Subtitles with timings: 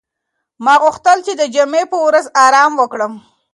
[0.63, 3.13] ما غوښتل چې د جمعې په ورځ ارام وکړم.